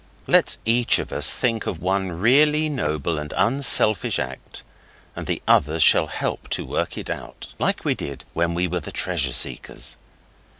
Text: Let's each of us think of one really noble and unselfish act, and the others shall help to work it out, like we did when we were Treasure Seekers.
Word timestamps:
Let's 0.25 0.57
each 0.65 0.97
of 0.97 1.13
us 1.13 1.35
think 1.35 1.67
of 1.67 1.79
one 1.79 2.11
really 2.13 2.69
noble 2.69 3.19
and 3.19 3.31
unselfish 3.37 4.17
act, 4.17 4.63
and 5.15 5.27
the 5.27 5.43
others 5.47 5.83
shall 5.83 6.07
help 6.07 6.49
to 6.57 6.65
work 6.65 6.97
it 6.97 7.11
out, 7.11 7.53
like 7.59 7.85
we 7.85 7.93
did 7.93 8.23
when 8.33 8.55
we 8.55 8.67
were 8.67 8.81
Treasure 8.81 9.31
Seekers. 9.31 9.97